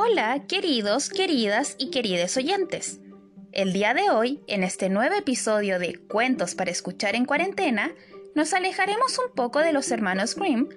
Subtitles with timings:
[0.00, 3.00] Hola, queridos, queridas y querides oyentes.
[3.50, 7.90] El día de hoy, en este nuevo episodio de Cuentos para escuchar en cuarentena,
[8.36, 10.68] nos alejaremos un poco de los hermanos Grimm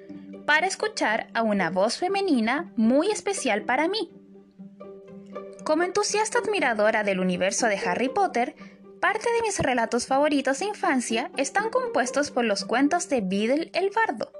[0.48, 4.10] para escuchar a una voz femenina muy especial para mí.
[5.66, 8.56] Como entusiasta admiradora del universo de Harry Potter,
[9.00, 13.92] parte de mis relatos favoritos de infancia están compuestos por los cuentos de Beedle el
[13.92, 14.32] Bardo.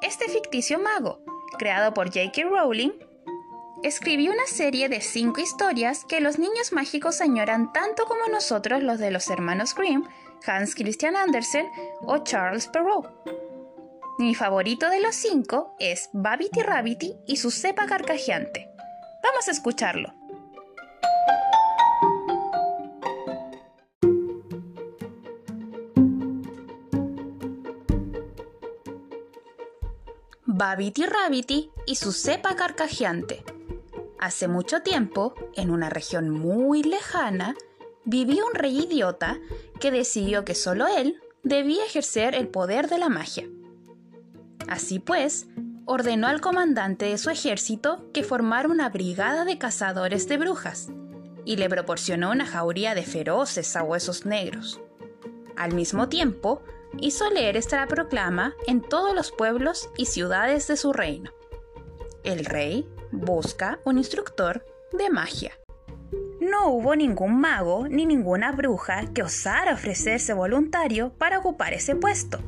[0.00, 1.24] Este ficticio mago,
[1.58, 2.44] creado por J.K.
[2.44, 2.92] Rowling,
[3.82, 8.98] escribió una serie de cinco historias que los niños mágicos añoran tanto como nosotros los
[8.98, 10.04] de los hermanos Grimm,
[10.46, 11.66] Hans Christian Andersen
[12.02, 13.08] o Charles Perrault.
[14.18, 18.68] Mi favorito de los cinco es Babity Rabbity y su cepa carcajeante.
[19.22, 20.12] Vamos a escucharlo.
[30.44, 33.42] Babity Rabbity y su cepa carcajeante.
[34.20, 37.56] Hace mucho tiempo, en una región muy lejana,
[38.04, 39.40] vivía un rey idiota
[39.80, 43.48] que decidió que solo él debía ejercer el poder de la magia.
[44.68, 45.46] Así pues,
[45.86, 50.88] ordenó al comandante de su ejército que formara una brigada de cazadores de brujas
[51.46, 54.82] y le proporcionó una jauría de feroces sabuesos negros.
[55.56, 56.60] Al mismo tiempo,
[56.98, 61.32] hizo leer esta proclama en todos los pueblos y ciudades de su reino.
[62.22, 65.52] El rey busca un instructor de magia.
[66.40, 72.40] No hubo ningún mago ni ninguna bruja que osara ofrecerse voluntario para ocupar ese puesto,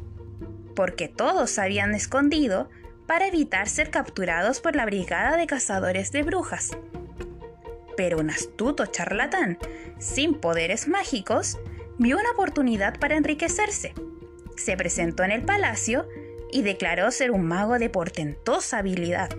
[0.75, 2.69] porque todos se habían escondido
[3.07, 6.71] para evitar ser capturados por la brigada de cazadores de brujas.
[7.97, 9.59] Pero un astuto charlatán,
[9.99, 11.59] sin poderes mágicos,
[11.99, 13.93] vio una oportunidad para enriquecerse.
[14.57, 16.09] Se presentó en el palacio
[16.51, 19.31] y declaró ser un mago de portentosa habilidad.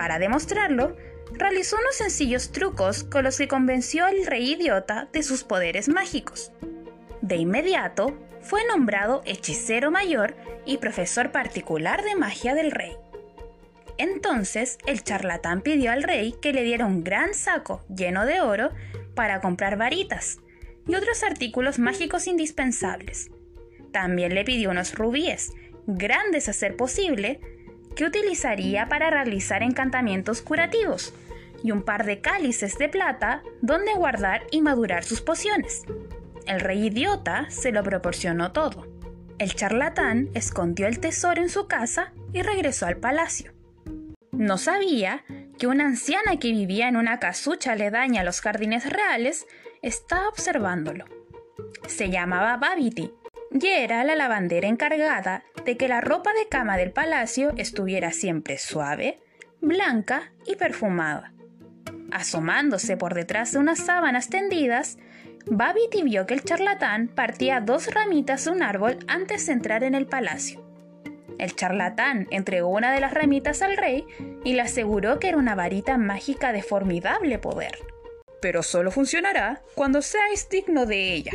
[0.00, 0.96] Para demostrarlo,
[1.30, 6.52] realizó unos sencillos trucos con los que convenció al rey idiota de sus poderes mágicos.
[7.20, 12.96] De inmediato, fue nombrado hechicero mayor y profesor particular de magia del rey.
[13.98, 18.70] Entonces, el charlatán pidió al rey que le diera un gran saco lleno de oro
[19.14, 20.38] para comprar varitas
[20.88, 23.30] y otros artículos mágicos indispensables.
[23.92, 25.52] También le pidió unos rubíes,
[25.86, 27.38] grandes a ser posible,
[28.00, 31.12] que utilizaría para realizar encantamientos curativos,
[31.62, 35.82] y un par de cálices de plata donde guardar y madurar sus pociones.
[36.46, 38.86] El rey idiota se lo proporcionó todo.
[39.38, 43.52] El charlatán escondió el tesoro en su casa y regresó al palacio.
[44.32, 45.22] No sabía
[45.58, 49.46] que una anciana que vivía en una casucha aledaña a los jardines reales
[49.82, 51.04] estaba observándolo.
[51.86, 53.12] Se llamaba Babity
[53.52, 58.58] y era la lavandera encargada de que la ropa de cama del palacio estuviera siempre
[58.58, 59.20] suave,
[59.60, 61.32] blanca y perfumada.
[62.12, 64.98] Asomándose por detrás de unas sábanas tendidas,
[65.46, 69.94] Babity vio que el charlatán partía dos ramitas de un árbol antes de entrar en
[69.94, 70.64] el palacio.
[71.38, 74.04] El charlatán entregó una de las ramitas al rey
[74.44, 77.78] y le aseguró que era una varita mágica de formidable poder.
[78.42, 81.32] Pero solo funcionará cuando seáis digno de ella,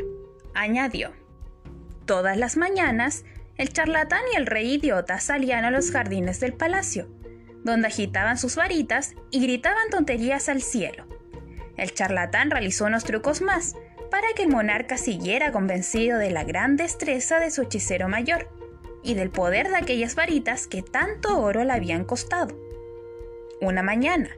[0.53, 1.11] añadió.
[2.05, 3.25] Todas las mañanas,
[3.57, 7.07] el charlatán y el rey idiota salían a los jardines del palacio,
[7.63, 11.05] donde agitaban sus varitas y gritaban tonterías al cielo.
[11.77, 13.75] El charlatán realizó unos trucos más
[14.11, 18.49] para que el monarca siguiera convencido de la gran destreza de su hechicero mayor
[19.03, 22.57] y del poder de aquellas varitas que tanto oro le habían costado.
[23.61, 24.29] Una mañana,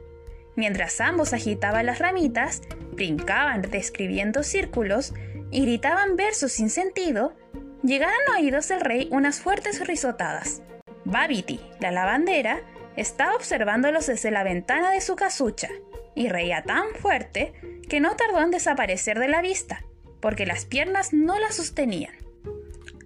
[0.56, 2.62] mientras ambos agitaban las ramitas,
[2.92, 5.14] brincaban describiendo círculos
[5.50, 7.34] y gritaban versos sin sentido,
[7.82, 10.62] llegaron oídos del rey unas fuertes risotadas.
[11.04, 12.60] Babity, la lavandera,
[12.96, 15.68] estaba observándolos desde la ventana de su casucha
[16.14, 17.52] y reía tan fuerte
[17.88, 19.84] que no tardó en desaparecer de la vista,
[20.20, 22.14] porque las piernas no la sostenían.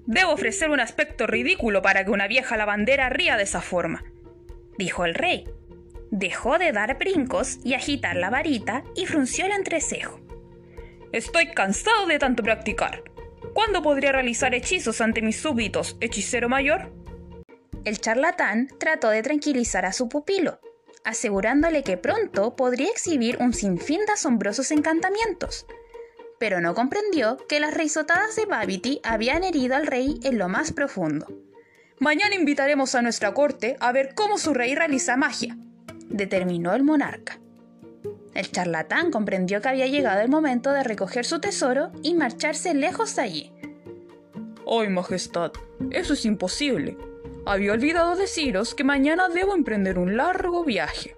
[0.07, 4.05] Debo ofrecer un aspecto ridículo para que una vieja lavandera ría de esa forma,
[4.79, 5.49] dijo el rey.
[6.11, 10.21] Dejó de dar brincos y agitar la varita y frunció el entrecejo.
[11.13, 13.03] Estoy cansado de tanto practicar.
[13.55, 16.93] ¿Cuándo podría realizar hechizos ante mis súbditos, hechicero mayor?
[17.85, 20.61] El charlatán trató de tranquilizar a su pupilo,
[21.05, 25.67] asegurándole que pronto podría exhibir un sinfín de asombrosos encantamientos.
[26.39, 30.73] Pero no comprendió que las risotadas de Babity habían herido al rey en lo más
[30.73, 31.27] profundo.
[31.99, 35.57] Mañana invitaremos a nuestra corte a ver cómo su rey realiza magia,
[36.09, 37.42] determinó el monarca.
[38.35, 43.15] El charlatán comprendió que había llegado el momento de recoger su tesoro y marcharse lejos
[43.17, 43.53] de allí.
[44.67, 45.53] ¡Ay, Majestad!
[45.91, 46.97] Eso es imposible.
[47.45, 51.17] Había olvidado deciros que mañana debo emprender un largo viaje.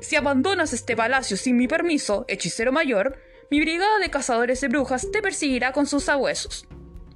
[0.00, 3.18] si abandonas este palacio sin mi permiso, hechicero mayor,
[3.50, 6.66] mi brigada de cazadores de brujas te perseguirá con sus sabuesos.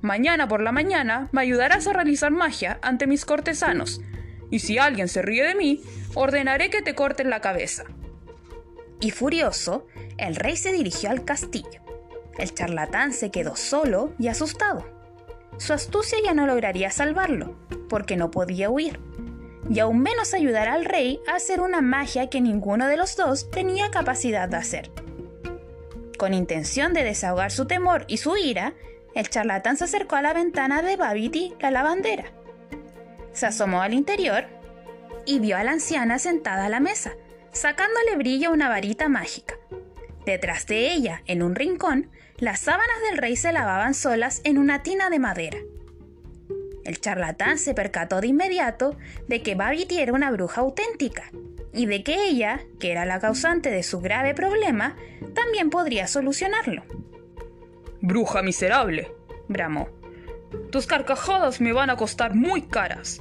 [0.00, 4.00] Mañana por la mañana me ayudarás a realizar magia ante mis cortesanos,
[4.50, 5.82] y si alguien se ríe de mí,
[6.14, 7.84] ordenaré que te corten la cabeza.
[9.02, 11.82] Y furioso, el rey se dirigió al castillo.
[12.38, 14.87] El charlatán se quedó solo y asustado.
[15.58, 17.56] Su astucia ya no lograría salvarlo,
[17.88, 19.00] porque no podía huir,
[19.69, 23.50] y aún menos ayudar al rey a hacer una magia que ninguno de los dos
[23.50, 24.93] tenía capacidad de hacer.
[26.16, 28.72] Con intención de desahogar su temor y su ira,
[29.16, 32.26] el charlatán se acercó a la ventana de Babiti, la lavandera.
[33.32, 34.44] Se asomó al interior
[35.26, 37.16] y vio a la anciana sentada a la mesa,
[37.52, 39.54] sacándole brillo a una varita mágica.
[40.25, 44.82] Detrás de ella, en un rincón, las sábanas del rey se lavaban solas en una
[44.82, 45.58] tina de madera.
[46.84, 48.96] El charlatán se percató de inmediato
[49.28, 51.31] de que Babiti era una bruja auténtica
[51.72, 54.96] y de que ella, que era la causante de su grave problema,
[55.34, 56.84] también podría solucionarlo.
[58.00, 59.12] Bruja miserable,
[59.48, 59.88] bramó.
[60.70, 63.20] Tus carcajadas me van a costar muy caras.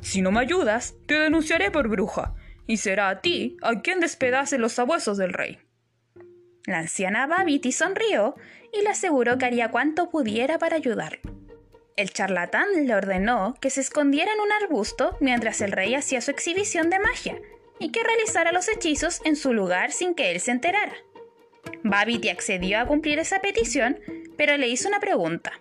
[0.00, 2.34] Si no me ayudas, te denunciaré por bruja,
[2.66, 5.58] y será a ti a quien despedace los sabuesos del rey.
[6.66, 8.34] La anciana Babiti sonrió
[8.72, 11.20] y le aseguró que haría cuanto pudiera para ayudarlo.
[11.96, 16.30] El charlatán le ordenó que se escondiera en un arbusto mientras el rey hacía su
[16.30, 17.40] exhibición de magia
[17.78, 20.96] y que realizara los hechizos en su lugar sin que él se enterara.
[21.82, 23.98] Babiti accedió a cumplir esa petición,
[24.36, 25.52] pero le hizo una pregunta.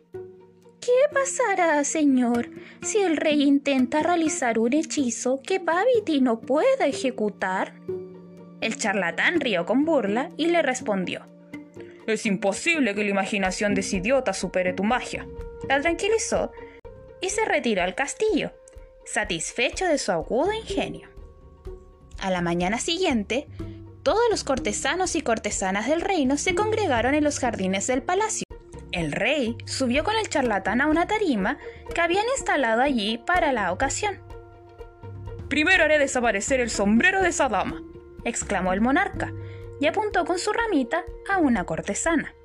[0.85, 2.47] ¿Qué pasará, señor,
[2.83, 7.73] si el rey intenta realizar un hechizo que Babiti no pueda ejecutar?
[8.61, 11.25] El charlatán rió con burla y le respondió.
[12.05, 15.25] Es imposible que la imaginación de ese idiota supere tu magia.
[15.67, 16.51] La tranquilizó
[17.19, 18.51] y se retiró al castillo,
[19.05, 21.09] satisfecho de su agudo ingenio.
[22.19, 23.47] A la mañana siguiente,
[24.03, 28.44] todos los cortesanos y cortesanas del reino se congregaron en los jardines del palacio.
[28.95, 31.57] El rey subió con el charlatán a una tarima
[31.93, 34.21] que habían instalado allí para la ocasión.
[35.49, 37.83] Primero haré desaparecer el sombrero de esa dama,
[38.23, 39.33] exclamó el monarca,
[39.81, 42.35] y apuntó con su ramita a una cortesana.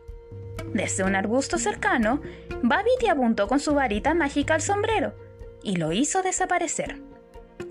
[0.74, 2.20] Desde un arbusto cercano,
[2.62, 5.14] Babiti apuntó con su varita mágica al sombrero
[5.62, 7.00] y lo hizo desaparecer.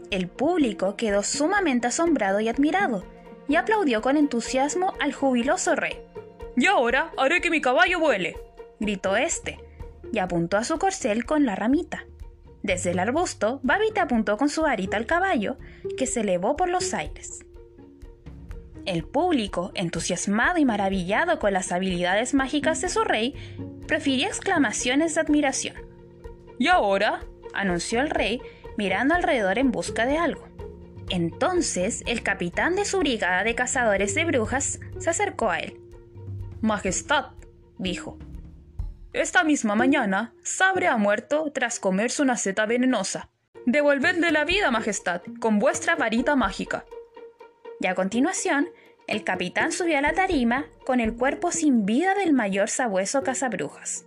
[0.09, 3.03] El público quedó sumamente asombrado y admirado,
[3.49, 5.99] y aplaudió con entusiasmo al jubiloso rey.
[6.55, 8.37] Y ahora haré que mi caballo vuele,
[8.79, 9.59] gritó este,
[10.11, 12.05] y apuntó a su corcel con la ramita.
[12.63, 15.57] Desde el arbusto, Babita apuntó con su varita al caballo,
[15.97, 17.45] que se elevó por los aires.
[18.85, 23.35] El público, entusiasmado y maravillado con las habilidades mágicas de su rey,
[23.87, 25.75] prefirió exclamaciones de admiración.
[26.57, 27.21] ¿Y ahora?
[27.53, 28.41] anunció el rey,
[28.77, 30.47] mirando alrededor en busca de algo.
[31.09, 35.79] Entonces el capitán de su brigada de cazadores de brujas se acercó a él.
[36.61, 37.31] Majestad,
[37.77, 38.19] dijo.
[39.13, 43.29] Esta misma mañana, Sabre ha muerto tras comerse una seta venenosa.
[43.65, 46.85] Devolvedle la vida, Majestad, con vuestra varita mágica.
[47.79, 48.69] Y a continuación,
[49.07, 54.05] el capitán subió a la tarima con el cuerpo sin vida del mayor sabueso cazabrujas.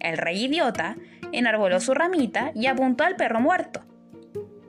[0.00, 0.96] El rey idiota
[1.30, 3.84] enarboló su ramita y apuntó al perro muerto,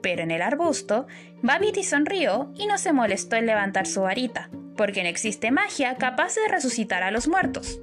[0.04, 1.06] pero en el arbusto,
[1.40, 6.34] Babiti sonrió y no se molestó en levantar su varita, porque no existe magia capaz
[6.34, 7.80] de resucitar a los muertos.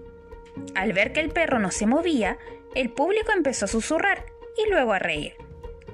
[0.75, 2.37] Al ver que el perro no se movía,
[2.75, 4.25] el público empezó a susurrar
[4.57, 5.33] y luego a reír.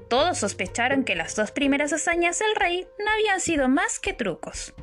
[0.10, 4.74] Todos sospecharon que las dos primeras hazañas del rey no habían sido más que trucos.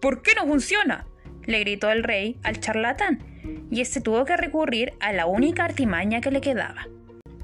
[0.00, 1.06] ¿Por qué no funciona?
[1.46, 6.20] le gritó el rey al charlatán, y este tuvo que recurrir a la única artimaña
[6.20, 6.86] que le quedaba.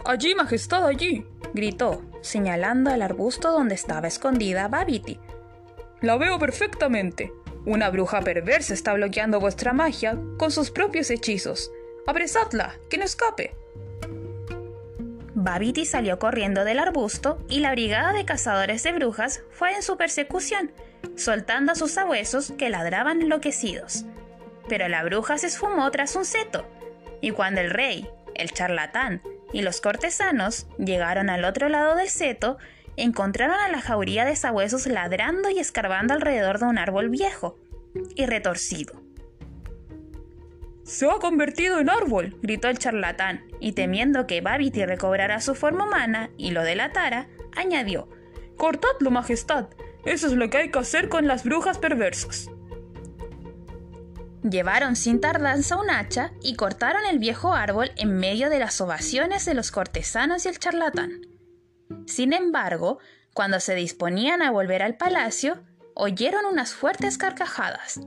[0.04, 5.18] Allí, Majestad, allí, gritó, señalando al arbusto donde estaba escondida Babiti.
[6.00, 7.32] La veo perfectamente.
[7.64, 11.70] Una bruja perversa está bloqueando vuestra magia con sus propios hechizos.
[12.06, 13.54] Apresadla, que no escape.
[15.34, 19.96] Babiti salió corriendo del arbusto y la brigada de cazadores de brujas fue en su
[19.96, 20.72] persecución,
[21.14, 24.04] soltando a sus sabuesos que ladraban enloquecidos.
[24.68, 26.66] Pero la bruja se esfumó tras un seto,
[27.20, 29.22] y cuando el rey, el charlatán
[29.52, 32.58] y los cortesanos llegaron al otro lado del seto,
[33.02, 37.58] encontraron a la jauría de sabuesos ladrando y escarbando alrededor de un árbol viejo
[38.14, 39.00] y retorcido.
[40.84, 45.86] Se ha convertido en árbol, gritó el charlatán, y temiendo que Babiti recobrara su forma
[45.86, 48.08] humana y lo delatara, añadió:
[48.56, 49.66] Cortadlo, majestad.
[50.06, 52.48] Eso es lo que hay que hacer con las brujas perversas.
[54.42, 59.44] Llevaron sin tardanza un hacha y cortaron el viejo árbol en medio de las ovaciones
[59.44, 61.27] de los cortesanos y el charlatán.
[62.08, 62.98] Sin embargo,
[63.34, 65.62] cuando se disponían a volver al palacio,
[65.92, 68.00] oyeron unas fuertes carcajadas.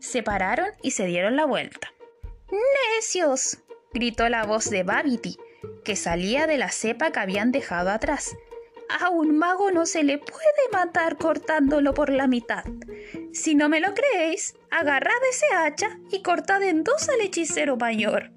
[0.00, 1.92] Se pararon y se dieron la vuelta.
[2.50, 3.58] ¡Necios!
[3.94, 5.38] gritó la voz de Babity,
[5.84, 8.36] que salía de la cepa que habían dejado atrás.
[9.00, 12.64] A un mago no se le puede matar cortándolo por la mitad.
[13.32, 18.35] Si no me lo creéis, agarrad ese hacha y cortad en dos al hechicero mayor.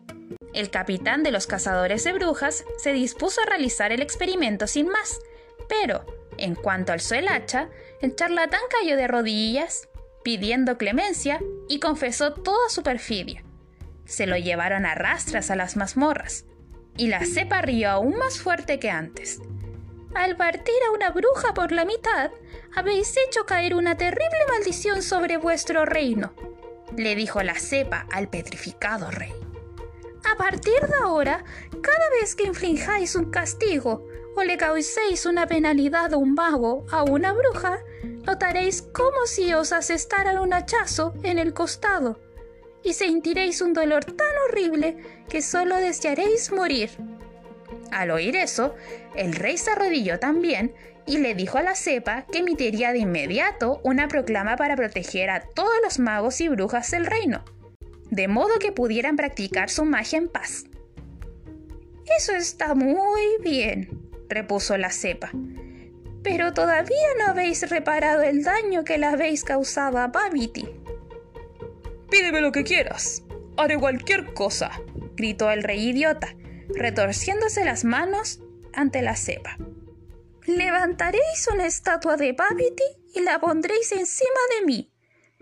[0.60, 5.22] El capitán de los cazadores de brujas se dispuso a realizar el experimento sin más,
[5.70, 6.06] pero,
[6.38, 7.70] en cuanto alzó el hacha,
[8.02, 9.88] el charlatán cayó de rodillas,
[10.22, 11.40] pidiendo clemencia,
[11.70, 13.42] y confesó toda su perfidia.
[14.04, 16.44] Se lo llevaron a rastras a las mazmorras,
[16.98, 19.40] y la cepa rió aún más fuerte que antes.
[20.14, 22.32] Al partir a una bruja por la mitad,
[22.76, 26.34] habéis hecho caer una terrible maldición sobre vuestro reino,
[26.98, 29.32] le dijo la cepa al petrificado rey.
[30.32, 31.44] A partir de ahora,
[31.82, 37.04] cada vez que inflijáis un castigo o le causéis una penalidad a un mago a
[37.04, 37.80] una bruja,
[38.26, 42.20] notaréis como si os asestaran un hachazo en el costado
[42.84, 46.92] y sentiréis un dolor tan horrible que solo desearéis morir.
[47.92, 48.76] Al oír eso,
[49.16, 50.74] el rey se arrodilló también
[51.06, 55.42] y le dijo a la cepa que emitiría de inmediato una proclama para proteger a
[55.42, 57.44] todos los magos y brujas del reino,
[58.10, 60.66] de modo que pudieran practicar su magia en paz.
[62.18, 65.32] Eso está muy bien, repuso la cepa.
[66.24, 70.68] Pero todavía no habéis reparado el daño que le habéis causado a Babity.
[72.10, 73.24] Pídeme lo que quieras.
[73.58, 74.72] Haré cualquier cosa,
[75.16, 76.36] gritó el rey idiota,
[76.70, 78.42] retorciéndose las manos
[78.74, 79.58] ante la cepa.
[80.46, 84.92] Levantaréis una estatua de Babity y la pondréis encima de mí,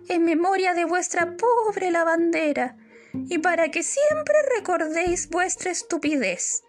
[0.10, 2.78] en memoria de vuestra pobre lavandera,
[3.14, 6.64] y para que siempre recordéis vuestra estupidez,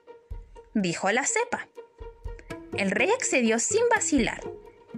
[0.75, 1.68] dijo la cepa.
[2.76, 4.40] El rey accedió sin vacilar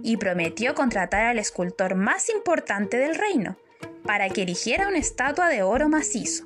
[0.03, 3.57] y prometió contratar al escultor más importante del reino
[4.05, 6.45] para que erigiera una estatua de oro macizo.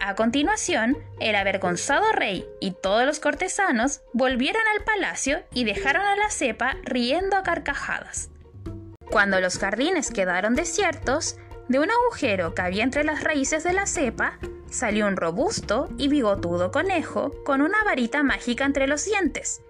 [0.00, 6.16] A continuación, el avergonzado rey y todos los cortesanos volvieron al palacio y dejaron a
[6.16, 8.30] la cepa riendo a carcajadas.
[9.10, 11.38] Cuando los jardines quedaron desiertos,
[11.68, 14.38] de un agujero que había entre las raíces de la cepa,
[14.70, 19.62] salió un robusto y bigotudo conejo con una varita mágica entre los dientes.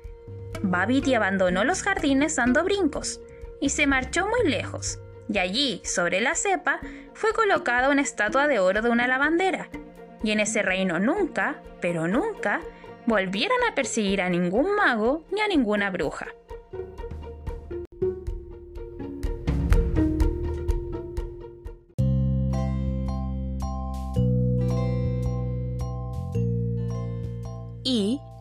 [0.62, 3.20] Babity abandonó los jardines dando brincos
[3.60, 6.80] y se marchó muy lejos, y allí, sobre la cepa,
[7.14, 9.68] fue colocada una estatua de oro de una lavandera,
[10.22, 12.60] y en ese reino nunca, pero nunca,
[13.06, 16.28] volvieron a perseguir a ningún mago ni a ninguna bruja.